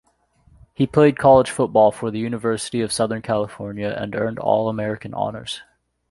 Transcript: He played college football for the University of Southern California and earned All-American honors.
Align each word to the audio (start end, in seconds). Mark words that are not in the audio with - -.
He 0.73 0.87
played 0.87 1.15
college 1.19 1.51
football 1.51 1.91
for 1.91 2.09
the 2.09 2.17
University 2.17 2.81
of 2.81 2.91
Southern 2.91 3.21
California 3.21 3.95
and 3.95 4.15
earned 4.15 4.39
All-American 4.39 5.13
honors. 5.13 5.61